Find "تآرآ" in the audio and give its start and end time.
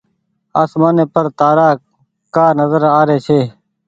1.39-1.69